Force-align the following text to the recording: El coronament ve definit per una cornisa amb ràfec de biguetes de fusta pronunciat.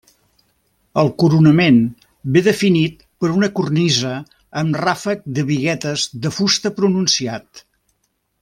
El 1.01 1.09
coronament 1.23 1.77
ve 2.37 2.43
definit 2.47 3.05
per 3.25 3.31
una 3.35 3.51
cornisa 3.59 4.15
amb 4.63 4.81
ràfec 4.85 5.23
de 5.39 5.47
biguetes 5.53 6.09
de 6.25 6.33
fusta 6.41 6.77
pronunciat. 6.81 7.67